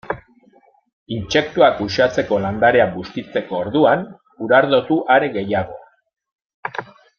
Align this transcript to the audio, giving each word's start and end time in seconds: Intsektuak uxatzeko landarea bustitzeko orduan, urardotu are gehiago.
Intsektuak 1.15 1.83
uxatzeko 1.85 2.39
landarea 2.45 2.87
bustitzeko 2.95 3.59
orduan, 3.61 4.03
urardotu 4.47 4.99
are 5.19 5.31
gehiago. 5.39 5.79